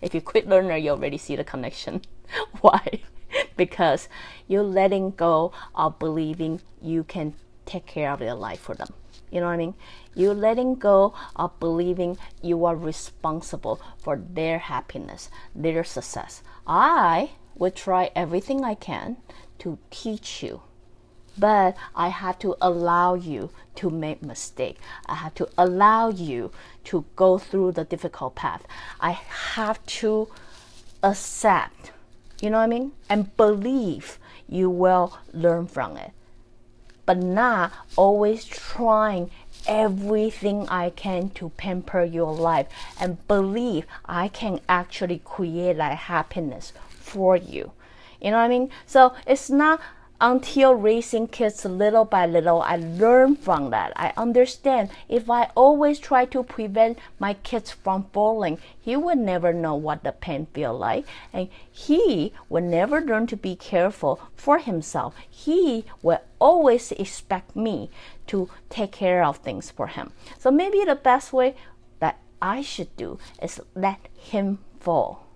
If 0.00 0.14
you 0.14 0.20
quit 0.20 0.48
learner 0.48 0.76
you 0.76 0.90
already 0.90 1.18
see 1.18 1.36
the 1.36 1.44
connection. 1.44 2.02
Why? 2.60 3.00
Because 3.56 4.08
you're 4.48 4.62
letting 4.62 5.12
go 5.12 5.52
of 5.74 5.98
believing 5.98 6.60
you 6.82 7.04
can 7.04 7.34
take 7.64 7.86
care 7.86 8.10
of 8.10 8.18
their 8.18 8.34
life 8.34 8.60
for 8.60 8.74
them 8.74 8.92
you 9.32 9.40
know 9.40 9.46
what 9.46 9.54
I 9.54 9.56
mean? 9.56 9.74
You're 10.14 10.34
letting 10.34 10.74
go 10.74 11.14
of 11.34 11.58
believing 11.58 12.18
you 12.42 12.64
are 12.66 12.76
responsible 12.76 13.80
for 13.98 14.16
their 14.16 14.58
happiness, 14.58 15.30
their 15.54 15.82
success. 15.82 16.42
I 16.66 17.30
would 17.56 17.74
try 17.74 18.10
everything 18.14 18.62
I 18.62 18.74
can 18.74 19.16
to 19.60 19.78
teach 19.90 20.42
you 20.42 20.62
but 21.38 21.76
I 21.94 22.08
have 22.08 22.38
to 22.40 22.56
allow 22.60 23.14
you 23.14 23.50
to 23.76 23.90
make 23.90 24.22
mistake. 24.22 24.78
I 25.06 25.14
have 25.14 25.34
to 25.36 25.48
allow 25.56 26.10
you 26.10 26.50
to 26.84 27.04
go 27.16 27.38
through 27.38 27.72
the 27.72 27.84
difficult 27.84 28.34
path. 28.34 28.66
I 29.00 29.12
have 29.12 29.84
to 30.02 30.28
accept, 31.02 31.92
you 32.40 32.50
know 32.50 32.58
what 32.58 32.64
I 32.64 32.66
mean? 32.66 32.92
And 33.08 33.34
believe 33.36 34.18
you 34.48 34.68
will 34.68 35.18
learn 35.32 35.66
from 35.66 35.96
it 35.96 36.12
but 37.06 37.18
not 37.18 37.72
always 37.96 38.44
trying 38.44 39.30
everything 39.66 40.68
I 40.68 40.90
can 40.90 41.30
to 41.30 41.50
pamper 41.50 42.04
your 42.04 42.34
life 42.34 42.66
and 43.00 43.26
believe 43.28 43.86
I 44.04 44.28
can 44.28 44.60
actually 44.68 45.20
create 45.24 45.76
that 45.76 45.96
happiness 45.96 46.72
for 46.88 47.36
you. 47.36 47.72
You 48.20 48.30
know 48.30 48.36
what 48.36 48.44
I 48.44 48.48
mean? 48.48 48.70
So 48.86 49.14
it's 49.26 49.50
not 49.50 49.80
until 50.22 50.72
raising 50.72 51.26
kids 51.26 51.64
little 51.64 52.04
by 52.04 52.26
little, 52.26 52.62
I 52.62 52.76
learn 52.76 53.34
from 53.34 53.70
that. 53.70 53.92
I 53.96 54.12
understand 54.16 54.90
if 55.08 55.28
I 55.28 55.50
always 55.56 55.98
try 55.98 56.26
to 56.26 56.44
prevent 56.44 57.00
my 57.18 57.34
kids 57.34 57.72
from 57.72 58.06
falling, 58.12 58.58
he 58.80 58.94
would 58.94 59.18
never 59.18 59.52
know 59.52 59.74
what 59.74 60.04
the 60.04 60.12
pain 60.12 60.46
feel 60.54 60.78
like, 60.78 61.04
and 61.32 61.48
he 61.68 62.32
would 62.48 62.62
never 62.62 63.00
learn 63.00 63.26
to 63.26 63.36
be 63.36 63.56
careful 63.56 64.20
for 64.36 64.58
himself. 64.58 65.16
He 65.28 65.86
will 66.02 66.20
always 66.38 66.92
expect 66.92 67.56
me 67.56 67.90
to 68.28 68.48
take 68.70 68.92
care 68.92 69.24
of 69.24 69.38
things 69.38 69.72
for 69.72 69.88
him. 69.88 70.12
So 70.38 70.52
maybe 70.52 70.84
the 70.84 70.94
best 70.94 71.32
way 71.32 71.56
that 71.98 72.20
I 72.40 72.62
should 72.62 72.96
do 72.96 73.18
is 73.42 73.60
let 73.74 74.06
him 74.14 74.60
fall. 74.78 75.26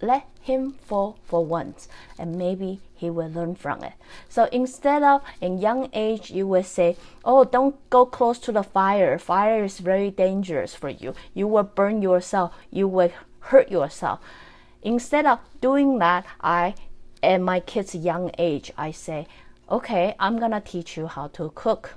Let 0.00 0.26
him 0.40 0.72
fall 0.72 1.20
for 1.22 1.46
once, 1.46 1.86
and 2.18 2.34
maybe 2.34 2.80
he 3.02 3.10
will 3.10 3.28
learn 3.28 3.56
from 3.56 3.82
it. 3.82 3.94
So 4.28 4.44
instead 4.52 5.02
of 5.02 5.22
in 5.40 5.58
young 5.58 5.90
age, 5.92 6.30
you 6.30 6.46
will 6.46 6.62
say, 6.62 6.96
"Oh, 7.24 7.42
don't 7.42 7.74
go 7.90 8.06
close 8.06 8.38
to 8.46 8.52
the 8.52 8.62
fire. 8.62 9.18
Fire 9.18 9.64
is 9.64 9.80
very 9.80 10.10
dangerous 10.10 10.72
for 10.76 10.88
you. 10.88 11.14
You 11.34 11.48
will 11.48 11.64
burn 11.64 12.00
yourself. 12.00 12.54
You 12.70 12.86
will 12.86 13.10
hurt 13.50 13.70
yourself." 13.70 14.20
Instead 14.82 15.26
of 15.26 15.40
doing 15.60 15.98
that, 15.98 16.24
I, 16.40 16.74
at 17.22 17.40
my 17.40 17.58
kid's 17.58 17.94
young 17.94 18.30
age, 18.38 18.72
I 18.78 18.92
say, 18.92 19.26
"Okay, 19.68 20.14
I'm 20.20 20.38
gonna 20.38 20.60
teach 20.60 20.96
you 20.96 21.08
how 21.08 21.26
to 21.36 21.50
cook." 21.54 21.94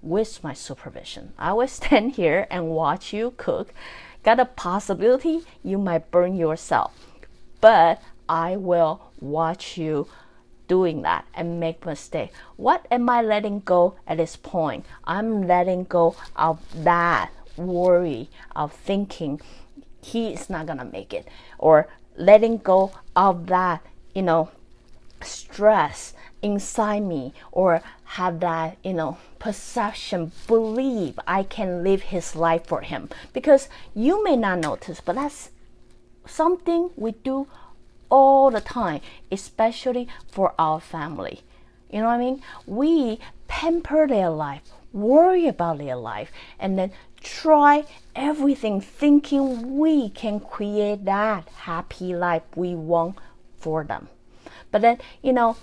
With 0.00 0.44
my 0.44 0.54
supervision, 0.54 1.32
I 1.38 1.50
will 1.54 1.72
stand 1.80 2.12
here 2.12 2.46
and 2.50 2.70
watch 2.70 3.12
you 3.12 3.34
cook. 3.36 3.74
Got 4.22 4.38
a 4.38 4.44
possibility 4.44 5.42
you 5.62 5.76
might 5.76 6.10
burn 6.12 6.36
yourself 6.36 6.92
but 7.64 7.98
I 8.28 8.56
will 8.56 9.10
watch 9.20 9.76
you 9.76 10.08
doing 10.66 11.02
that 11.02 11.26
and 11.34 11.60
make 11.60 11.84
mistake. 11.84 12.32
What 12.56 12.86
am 12.90 13.08
I 13.08 13.22
letting 13.22 13.60
go 13.60 13.96
at 14.06 14.16
this 14.16 14.36
point? 14.36 14.86
I'm 15.04 15.46
letting 15.46 15.84
go 15.84 16.16
of 16.36 16.60
that 16.84 17.30
worry 17.56 18.30
of 18.56 18.72
thinking 18.72 19.40
he 20.02 20.32
is 20.32 20.50
not 20.50 20.66
gonna 20.66 20.84
make 20.84 21.12
it 21.12 21.28
or 21.58 21.88
letting 22.16 22.58
go 22.58 22.92
of 23.14 23.46
that, 23.46 23.84
you 24.14 24.22
know, 24.22 24.50
stress 25.22 26.14
inside 26.42 27.02
me 27.02 27.32
or 27.52 27.80
have 28.04 28.40
that, 28.40 28.76
you 28.84 28.92
know, 28.92 29.18
perception, 29.38 30.32
believe 30.46 31.18
I 31.26 31.42
can 31.42 31.82
live 31.82 32.02
his 32.02 32.36
life 32.36 32.66
for 32.66 32.82
him. 32.82 33.08
Because 33.32 33.68
you 33.94 34.22
may 34.22 34.36
not 34.36 34.60
notice, 34.60 35.00
but 35.00 35.16
that's 35.16 35.50
something 36.26 36.90
we 36.96 37.12
do 37.12 37.46
all 38.14 38.48
the 38.52 38.60
time, 38.60 39.00
especially 39.32 40.06
for 40.30 40.54
our 40.56 40.80
family. 40.80 41.42
You 41.90 41.98
know 41.98 42.06
what 42.06 42.14
I 42.14 42.18
mean? 42.18 42.42
We 42.64 43.18
pamper 43.48 44.06
their 44.06 44.30
life, 44.30 44.62
worry 44.92 45.48
about 45.48 45.78
their 45.78 45.96
life, 45.96 46.30
and 46.60 46.78
then 46.78 46.92
try 47.20 47.84
everything 48.14 48.80
thinking 48.80 49.76
we 49.76 50.10
can 50.10 50.38
create 50.38 51.04
that 51.06 51.48
happy 51.66 52.14
life 52.14 52.44
we 52.54 52.76
want 52.76 53.16
for 53.58 53.82
them. 53.82 54.06
But 54.70 54.82
then, 54.82 54.98
you 55.20 55.32
know, 55.32 55.56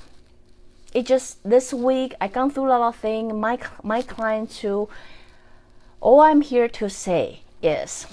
it 0.94 1.06
just 1.06 1.42
this 1.44 1.74
week 1.74 2.16
I 2.20 2.28
gone 2.28 2.52
through 2.52 2.68
a 2.68 2.76
lot 2.76 2.82
of 2.82 2.98
things. 2.98 3.32
My 3.34 3.58
my 3.82 4.02
client 4.02 4.52
too. 4.52 4.90
All 6.02 6.20
I'm 6.20 6.42
here 6.42 6.68
to 6.68 6.90
say 6.90 7.44
is 7.62 8.08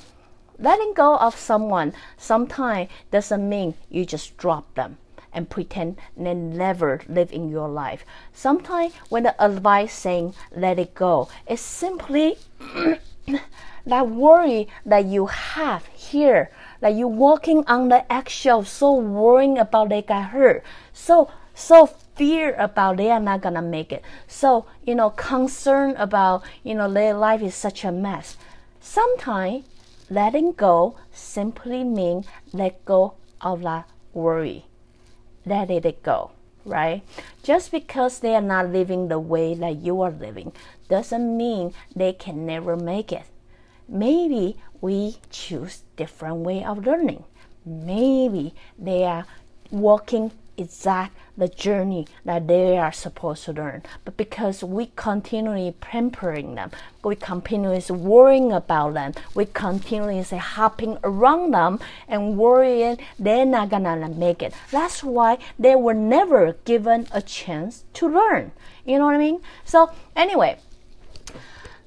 letting 0.58 0.92
go 0.94 1.16
of 1.16 1.36
someone 1.36 1.92
sometimes 2.16 2.90
doesn't 3.10 3.48
mean 3.48 3.74
you 3.88 4.04
just 4.04 4.36
drop 4.36 4.74
them 4.74 4.98
and 5.32 5.50
pretend 5.50 5.96
they 6.16 6.34
never 6.34 7.00
live 7.08 7.32
in 7.32 7.48
your 7.48 7.68
life. 7.68 8.04
Sometimes 8.32 8.94
when 9.08 9.22
the 9.24 9.44
advice 9.44 9.94
saying 9.94 10.34
let 10.54 10.78
it 10.78 10.94
go, 10.94 11.28
it's 11.46 11.62
simply 11.62 12.36
that 13.86 14.08
worry 14.08 14.68
that 14.84 15.04
you 15.04 15.26
have 15.26 15.86
here, 15.86 16.50
that 16.80 16.94
you're 16.94 17.08
walking 17.08 17.64
on 17.66 17.88
the 17.88 18.10
eggshell, 18.12 18.64
so 18.64 18.94
worrying 18.94 19.58
about 19.58 19.90
they 19.90 20.02
got 20.02 20.30
hurt, 20.30 20.62
so 20.92 21.30
so 21.54 21.86
fear 22.14 22.54
about 22.54 22.96
they 22.96 23.10
are 23.10 23.20
not 23.20 23.40
gonna 23.40 23.62
make 23.62 23.92
it, 23.92 24.02
so 24.26 24.66
you 24.84 24.94
know 24.94 25.10
concern 25.10 25.94
about 25.96 26.42
you 26.62 26.74
know 26.74 26.92
their 26.92 27.14
life 27.14 27.42
is 27.42 27.54
such 27.54 27.84
a 27.84 27.92
mess. 27.92 28.36
Sometimes 28.80 29.64
letting 30.10 30.52
go 30.52 30.96
simply 31.12 31.84
means 31.84 32.26
let 32.52 32.84
go 32.84 33.14
of 33.40 33.62
that 33.62 33.88
worry. 34.12 34.66
Let 35.44 35.70
it 35.70 36.02
go, 36.02 36.32
right? 36.64 37.02
Just 37.42 37.70
because 37.70 38.18
they 38.18 38.34
are 38.34 38.42
not 38.42 38.70
living 38.70 39.08
the 39.08 39.18
way 39.18 39.54
that 39.54 39.76
you 39.76 40.00
are 40.02 40.10
living 40.10 40.52
doesn't 40.88 41.36
mean 41.36 41.72
they 41.94 42.12
can 42.12 42.46
never 42.46 42.76
make 42.76 43.12
it. 43.12 43.24
Maybe 43.88 44.56
we 44.80 45.18
choose 45.30 45.82
different 45.96 46.36
way 46.38 46.64
of 46.64 46.86
learning. 46.86 47.24
Maybe 47.64 48.54
they 48.78 49.04
are 49.04 49.26
walking 50.58 50.64
exact 50.64 51.16
the 51.36 51.48
journey 51.48 52.06
that 52.24 52.48
they 52.48 52.76
are 52.78 52.92
supposed 52.92 53.44
to 53.44 53.52
learn. 53.52 53.82
But 54.04 54.16
because 54.16 54.64
we 54.64 54.90
continually 54.96 55.74
pampering 55.80 56.56
them, 56.56 56.70
we 57.04 57.14
continuously 57.16 57.96
worrying 57.96 58.52
about 58.52 58.94
them, 58.94 59.12
we 59.34 59.46
continuously 59.46 60.38
hopping 60.38 60.98
around 61.04 61.52
them 61.52 61.78
and 62.08 62.36
worrying 62.36 62.98
they're 63.18 63.46
not 63.46 63.70
gonna 63.70 64.08
make 64.08 64.42
it. 64.42 64.52
That's 64.70 65.04
why 65.04 65.38
they 65.58 65.76
were 65.76 65.94
never 65.94 66.56
given 66.64 67.06
a 67.12 67.22
chance 67.22 67.84
to 67.94 68.08
learn. 68.08 68.52
You 68.84 68.98
know 68.98 69.06
what 69.06 69.14
I 69.14 69.18
mean? 69.18 69.40
So 69.64 69.90
anyway, 70.16 70.58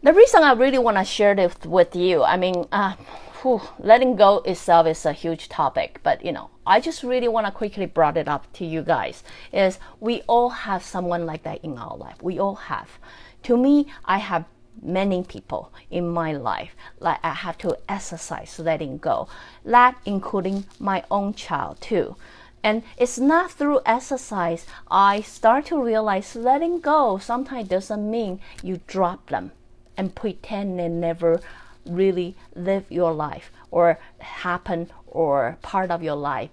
the 0.03 0.13
reason 0.13 0.43
I 0.43 0.53
really 0.53 0.79
want 0.79 0.97
to 0.97 1.03
share 1.03 1.35
this 1.35 1.53
with 1.65 1.95
you, 1.95 2.23
I 2.23 2.37
mean, 2.37 2.65
uh, 2.71 2.93
whew, 3.41 3.61
letting 3.79 4.15
go 4.15 4.37
itself 4.39 4.85
is 4.87 5.05
a 5.05 5.13
huge 5.13 5.49
topic, 5.49 5.99
but 6.03 6.23
you 6.23 6.31
know, 6.31 6.49
I 6.65 6.79
just 6.79 7.03
really 7.03 7.27
want 7.27 7.47
to 7.47 7.51
quickly 7.51 7.85
brought 7.85 8.17
it 8.17 8.27
up 8.27 8.51
to 8.53 8.65
you 8.65 8.81
guys 8.83 9.23
is 9.51 9.79
we 9.99 10.21
all 10.27 10.49
have 10.49 10.83
someone 10.83 11.25
like 11.25 11.43
that 11.43 11.63
in 11.63 11.77
our 11.77 11.97
life. 11.97 12.21
We 12.21 12.39
all 12.39 12.55
have. 12.55 12.99
To 13.43 13.57
me, 13.57 13.87
I 14.05 14.19
have 14.19 14.45
many 14.81 15.23
people 15.23 15.71
in 15.89 16.07
my 16.07 16.31
life 16.31 16.75
like 16.99 17.19
I 17.23 17.33
have 17.33 17.57
to 17.59 17.77
exercise 17.89 18.59
letting 18.59 18.97
go. 18.97 19.27
That 19.65 19.97
including 20.05 20.65
my 20.79 21.03
own 21.09 21.33
child 21.33 21.81
too. 21.81 22.15
And 22.63 22.83
it's 22.95 23.17
not 23.17 23.51
through 23.51 23.81
exercise 23.85 24.67
I 24.89 25.21
start 25.21 25.65
to 25.67 25.81
realize 25.81 26.35
letting 26.35 26.79
go 26.79 27.17
sometimes 27.17 27.69
doesn't 27.69 28.09
mean 28.09 28.39
you 28.61 28.81
drop 28.85 29.29
them 29.29 29.51
and 29.97 30.13
pretend 30.15 30.79
they 30.79 30.87
never 30.87 31.41
really 31.85 32.35
live 32.55 32.85
your 32.89 33.13
life 33.13 33.51
or 33.69 33.99
happen 34.19 34.89
or 35.07 35.57
part 35.61 35.91
of 35.91 36.03
your 36.03 36.15
life. 36.15 36.49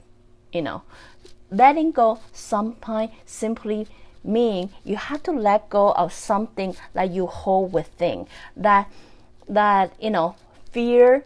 You 0.52 0.62
know, 0.62 0.82
letting 1.50 1.90
go 1.92 2.20
sometimes 2.32 3.10
simply 3.24 3.86
mean 4.24 4.70
you 4.84 4.96
have 4.96 5.22
to 5.22 5.32
let 5.32 5.70
go 5.70 5.92
of 5.92 6.12
something 6.12 6.76
that 6.92 7.10
you 7.10 7.26
hold 7.26 7.72
within 7.72 8.26
that 8.56 8.90
that 9.48 9.92
you 10.00 10.10
know 10.10 10.34
fear 10.72 11.24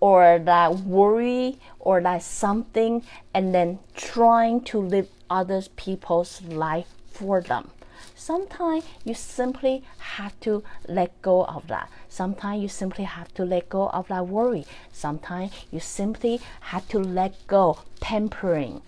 or 0.00 0.38
that 0.38 0.78
worry 0.80 1.58
or 1.80 2.00
that 2.00 2.22
something 2.22 3.02
and 3.32 3.54
then 3.54 3.78
trying 3.96 4.60
to 4.60 4.78
live 4.78 5.08
other 5.30 5.62
people's 5.76 6.42
life 6.42 6.88
for 7.10 7.40
them 7.40 7.70
Sometimes 8.16 8.84
you 9.04 9.12
simply 9.12 9.82
have 9.98 10.38
to 10.40 10.62
let 10.88 11.20
go 11.20 11.44
of 11.44 11.66
that. 11.66 11.90
Sometimes 12.08 12.62
you 12.62 12.68
simply 12.68 13.04
have 13.04 13.34
to 13.34 13.44
let 13.44 13.68
go 13.68 13.88
of 13.88 14.08
that 14.08 14.28
worry. 14.28 14.66
Sometimes 14.92 15.50
you 15.72 15.80
simply 15.80 16.40
have 16.60 16.88
to 16.88 16.98
let 17.00 17.34
go, 17.48 17.80
pampering 18.00 18.82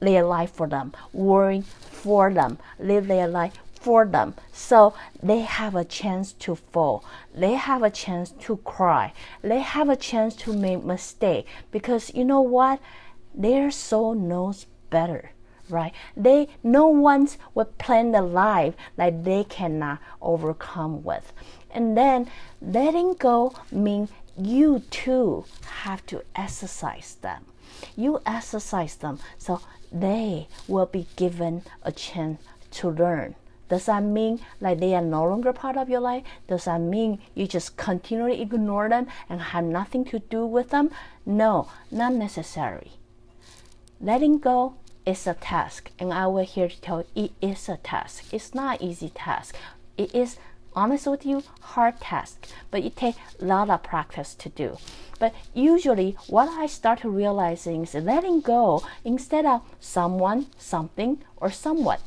their 0.00 0.24
life 0.24 0.50
for 0.50 0.66
them, 0.66 0.92
worrying 1.12 1.62
for 1.62 2.32
them, 2.32 2.58
live 2.80 3.06
their 3.06 3.28
life 3.28 3.54
for 3.74 4.04
them. 4.04 4.34
So 4.52 4.92
they 5.22 5.40
have 5.40 5.76
a 5.76 5.84
chance 5.84 6.32
to 6.32 6.56
fall. 6.56 7.04
They 7.32 7.54
have 7.54 7.84
a 7.84 7.90
chance 7.90 8.32
to 8.40 8.56
cry. 8.58 9.12
They 9.40 9.60
have 9.60 9.88
a 9.88 9.96
chance 9.96 10.34
to 10.36 10.52
make 10.52 10.82
mistake 10.82 11.46
because 11.70 12.12
you 12.12 12.24
know 12.24 12.40
what? 12.40 12.80
Their 13.34 13.70
soul 13.70 14.14
knows 14.14 14.66
better 14.90 15.30
right? 15.70 15.92
They 16.16 16.48
no 16.62 16.86
one's 16.86 17.38
will 17.54 17.66
plan 17.66 18.12
the 18.12 18.22
life 18.22 18.74
that 18.96 19.24
they 19.24 19.44
cannot 19.44 19.98
overcome 20.20 21.02
with. 21.04 21.32
And 21.70 21.96
then 21.96 22.30
letting 22.60 23.14
go 23.14 23.54
means 23.70 24.10
you 24.36 24.80
too 24.90 25.44
have 25.82 26.04
to 26.06 26.22
exercise 26.34 27.16
them. 27.20 27.44
You 27.96 28.20
exercise 28.24 28.96
them 28.96 29.18
so 29.36 29.60
they 29.92 30.48
will 30.66 30.86
be 30.86 31.06
given 31.16 31.62
a 31.82 31.92
chance 31.92 32.40
to 32.72 32.90
learn. 32.90 33.34
Does 33.68 33.84
that 33.86 34.02
mean 34.02 34.40
like 34.60 34.80
they 34.80 34.94
are 34.94 35.02
no 35.02 35.24
longer 35.24 35.52
part 35.52 35.76
of 35.76 35.90
your 35.90 36.00
life? 36.00 36.24
Does 36.46 36.64
that 36.64 36.80
mean 36.80 37.18
you 37.34 37.46
just 37.46 37.76
continually 37.76 38.40
ignore 38.40 38.88
them 38.88 39.08
and 39.28 39.40
have 39.40 39.64
nothing 39.64 40.04
to 40.06 40.18
do 40.18 40.46
with 40.46 40.70
them? 40.70 40.90
No, 41.26 41.68
not 41.90 42.14
necessary. 42.14 42.92
Letting 44.00 44.38
go 44.38 44.74
it's 45.08 45.26
a 45.26 45.32
task, 45.32 45.90
and 45.98 46.12
I 46.12 46.26
will 46.26 46.44
here 46.44 46.68
to 46.68 46.80
tell 46.82 47.06
it 47.14 47.32
is 47.40 47.66
a 47.66 47.78
task. 47.78 48.24
It's 48.30 48.54
not 48.54 48.82
easy 48.82 49.08
task. 49.08 49.56
It 49.96 50.14
is 50.14 50.36
honest 50.76 51.06
with 51.06 51.24
you, 51.24 51.44
hard 51.62 51.98
task, 51.98 52.46
but 52.70 52.84
it 52.84 52.94
takes 52.94 53.16
a 53.40 53.44
lot 53.46 53.70
of 53.70 53.82
practice 53.82 54.34
to 54.34 54.50
do. 54.50 54.76
But 55.18 55.34
usually, 55.54 56.18
what 56.26 56.50
I 56.50 56.66
start 56.66 57.00
to 57.00 57.08
realizing 57.08 57.84
is 57.84 57.94
letting 57.94 58.42
go 58.42 58.82
instead 59.02 59.46
of 59.46 59.62
someone, 59.80 60.48
something, 60.58 61.24
or 61.38 61.50
somewhat. 61.50 62.02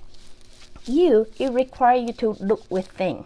You, 0.86 1.25
it 1.39 1.51
requires 1.51 2.03
you 2.08 2.13
to 2.13 2.29
look 2.34 2.70
within 2.70 3.25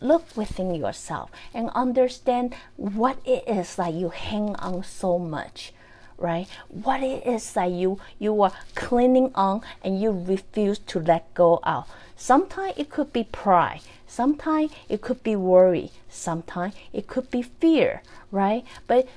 look 0.00 0.24
within 0.36 0.72
yourself 0.76 1.28
and 1.52 1.70
understand 1.70 2.54
what 2.76 3.18
it 3.24 3.42
is 3.48 3.74
that 3.74 3.92
you 3.92 4.10
hang 4.10 4.54
on 4.54 4.84
so 4.84 5.18
much 5.18 5.72
right? 6.18 6.46
What 6.68 7.02
it 7.02 7.26
is 7.26 7.52
that 7.52 7.70
you 7.70 7.98
you 8.18 8.42
are 8.42 8.52
clinging 8.74 9.30
on 9.34 9.62
and 9.82 10.00
you 10.00 10.10
refuse 10.10 10.78
to 10.90 11.00
let 11.00 11.32
go 11.34 11.60
of. 11.62 11.88
Sometimes 12.16 12.74
it 12.76 12.90
could 12.90 13.12
be 13.12 13.24
pride. 13.24 13.80
Sometimes 14.06 14.72
it 14.88 15.00
could 15.00 15.22
be 15.22 15.36
worry. 15.36 15.90
Sometimes 16.08 16.74
it 16.92 17.06
could 17.06 17.30
be 17.30 17.42
fear 17.42 18.02
right? 18.30 18.64
But 18.86 19.08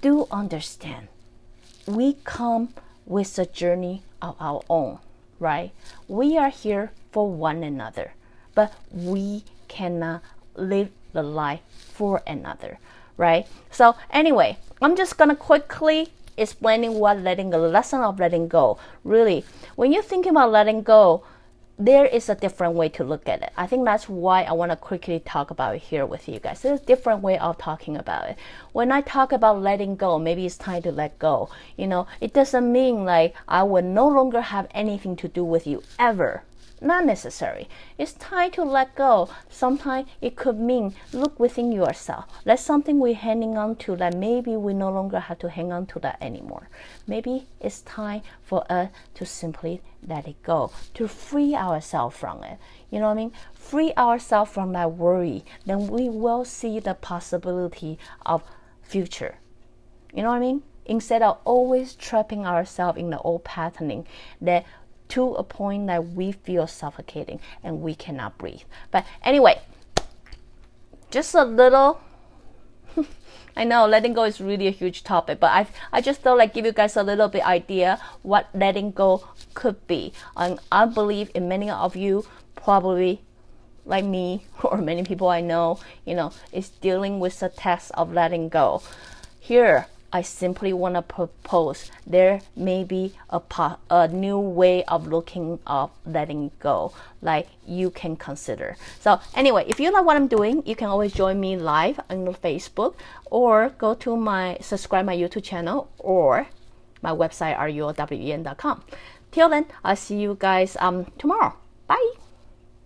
do 0.00 0.26
understand 0.30 1.08
we 1.86 2.16
come 2.24 2.74
with 3.06 3.38
a 3.38 3.46
journey 3.46 4.02
of 4.22 4.36
our 4.40 4.62
own 4.68 4.98
right? 5.38 5.72
We 6.08 6.36
are 6.36 6.50
here 6.50 6.92
for 7.12 7.30
one 7.30 7.62
another 7.62 8.12
but 8.54 8.72
we 8.90 9.44
cannot 9.68 10.22
live 10.54 10.90
the 11.12 11.22
life 11.22 11.60
for 11.70 12.22
another, 12.26 12.78
right? 13.16 13.46
So 13.70 13.96
anyway, 14.10 14.58
I'm 14.82 14.96
just 14.96 15.16
gonna 15.16 15.36
quickly 15.36 16.08
explaining 16.40 16.94
what 16.94 17.18
letting 17.18 17.50
go, 17.50 17.60
the 17.60 17.68
lesson 17.68 18.00
of 18.00 18.18
letting 18.18 18.48
go. 18.48 18.78
Really, 19.04 19.44
when 19.76 19.92
you're 19.92 20.02
thinking 20.02 20.30
about 20.30 20.50
letting 20.50 20.82
go, 20.82 21.22
there 21.78 22.04
is 22.04 22.28
a 22.28 22.34
different 22.34 22.74
way 22.74 22.90
to 22.90 23.02
look 23.02 23.26
at 23.26 23.42
it. 23.42 23.52
I 23.56 23.66
think 23.66 23.86
that's 23.86 24.06
why 24.08 24.42
I 24.42 24.52
want 24.52 24.70
to 24.70 24.76
quickly 24.76 25.18
talk 25.20 25.50
about 25.50 25.76
it 25.76 25.82
here 25.82 26.04
with 26.04 26.28
you 26.28 26.38
guys. 26.38 26.60
There's 26.60 26.80
a 26.80 26.84
different 26.84 27.22
way 27.22 27.38
of 27.38 27.56
talking 27.56 27.96
about 27.96 28.28
it. 28.28 28.36
When 28.72 28.92
I 28.92 29.00
talk 29.00 29.32
about 29.32 29.62
letting 29.62 29.96
go, 29.96 30.18
maybe 30.18 30.44
it's 30.44 30.58
time 30.58 30.82
to 30.82 30.92
let 30.92 31.18
go. 31.18 31.48
You 31.78 31.86
know, 31.86 32.06
it 32.20 32.34
doesn't 32.34 32.70
mean 32.70 33.06
like 33.06 33.34
I 33.48 33.62
will 33.62 33.82
no 33.82 34.06
longer 34.08 34.42
have 34.42 34.68
anything 34.72 35.16
to 35.16 35.28
do 35.28 35.42
with 35.42 35.66
you 35.66 35.82
ever 35.98 36.42
not 36.80 37.04
necessary. 37.04 37.68
It's 37.98 38.12
time 38.12 38.50
to 38.52 38.64
let 38.64 38.94
go. 38.94 39.28
Sometimes 39.48 40.08
it 40.20 40.36
could 40.36 40.58
mean 40.58 40.94
look 41.12 41.38
within 41.38 41.72
yourself. 41.72 42.24
That's 42.44 42.62
something 42.62 42.98
we're 42.98 43.14
hanging 43.14 43.58
on 43.58 43.76
to 43.76 43.96
that 43.96 44.14
maybe 44.14 44.56
we 44.56 44.72
no 44.72 44.90
longer 44.90 45.20
have 45.20 45.38
to 45.40 45.50
hang 45.50 45.72
on 45.72 45.86
to 45.86 45.98
that 46.00 46.18
anymore. 46.20 46.68
Maybe 47.06 47.46
it's 47.60 47.82
time 47.82 48.22
for 48.42 48.64
us 48.72 48.90
to 49.14 49.26
simply 49.26 49.82
let 50.06 50.26
it 50.26 50.42
go, 50.42 50.72
to 50.94 51.06
free 51.06 51.54
ourselves 51.54 52.16
from 52.16 52.42
it. 52.44 52.58
You 52.90 53.00
know 53.00 53.06
what 53.06 53.12
I 53.12 53.16
mean? 53.16 53.32
Free 53.52 53.92
ourselves 53.96 54.50
from 54.50 54.72
that 54.72 54.92
worry. 54.92 55.44
Then 55.66 55.88
we 55.88 56.08
will 56.08 56.44
see 56.44 56.80
the 56.80 56.94
possibility 56.94 57.98
of 58.24 58.42
future. 58.82 59.36
You 60.14 60.22
know 60.22 60.30
what 60.30 60.36
I 60.36 60.40
mean? 60.40 60.62
Instead 60.86 61.22
of 61.22 61.38
always 61.44 61.94
trapping 61.94 62.46
ourselves 62.46 62.98
in 62.98 63.10
the 63.10 63.18
old 63.18 63.44
patterning 63.44 64.06
that 64.40 64.64
to 65.10 65.34
a 65.34 65.42
point 65.42 65.86
that 65.88 66.14
we 66.14 66.32
feel 66.32 66.66
suffocating 66.66 67.40
and 67.62 67.80
we 67.82 67.94
cannot 67.94 68.38
breathe. 68.38 68.62
But 68.90 69.04
anyway, 69.22 69.60
just 71.10 71.34
a 71.34 71.44
little. 71.44 72.00
I 73.56 73.64
know 73.64 73.86
letting 73.86 74.12
go 74.12 74.24
is 74.24 74.40
really 74.40 74.66
a 74.68 74.72
huge 74.72 75.02
topic, 75.02 75.40
but 75.40 75.50
I 75.50 75.66
I 75.92 76.00
just 76.00 76.22
thought 76.22 76.38
like 76.38 76.54
give 76.54 76.64
you 76.64 76.72
guys 76.72 76.96
a 76.96 77.02
little 77.02 77.28
bit 77.28 77.44
idea 77.44 77.98
what 78.22 78.48
letting 78.54 78.92
go 78.92 79.26
could 79.54 79.86
be. 79.86 80.12
And 80.36 80.58
I 80.70 80.86
believe 80.86 81.30
in 81.34 81.48
many 81.48 81.68
of 81.70 81.96
you 81.96 82.26
probably 82.54 83.22
like 83.84 84.04
me 84.04 84.44
or 84.62 84.78
many 84.78 85.02
people 85.02 85.28
I 85.28 85.40
know, 85.40 85.80
you 86.04 86.14
know, 86.14 86.32
is 86.52 86.70
dealing 86.70 87.18
with 87.20 87.40
the 87.40 87.48
test 87.48 87.90
of 87.94 88.12
letting 88.12 88.48
go. 88.48 88.82
Here, 89.40 89.86
I 90.12 90.22
simply 90.22 90.72
want 90.72 90.94
to 90.94 91.02
propose 91.02 91.90
there 92.06 92.40
may 92.56 92.82
be 92.84 93.14
a, 93.30 93.40
a 93.90 94.08
new 94.08 94.38
way 94.38 94.84
of 94.84 95.06
looking 95.06 95.58
of 95.66 95.90
letting 96.04 96.50
go, 96.58 96.92
like 97.22 97.48
you 97.66 97.90
can 97.90 98.16
consider. 98.16 98.76
So 99.00 99.20
anyway, 99.34 99.64
if 99.68 99.78
you 99.78 99.92
like 99.92 100.04
what 100.04 100.16
I'm 100.16 100.26
doing, 100.26 100.62
you 100.66 100.74
can 100.74 100.88
always 100.88 101.12
join 101.12 101.38
me 101.38 101.56
live 101.56 102.00
on 102.10 102.26
Facebook 102.34 102.94
or 103.30 103.70
go 103.78 103.94
to 103.94 104.16
my 104.16 104.58
subscribe 104.60 105.06
my 105.06 105.16
YouTube 105.16 105.44
channel 105.44 105.90
or 105.98 106.46
my 107.02 107.10
website 107.10 107.56
ruowen.com. 107.56 108.82
Till 109.30 109.48
then, 109.48 109.66
I'll 109.84 109.96
see 109.96 110.18
you 110.20 110.36
guys 110.38 110.76
um 110.80 111.06
tomorrow. 111.18 111.54
Bye. 111.86 112.29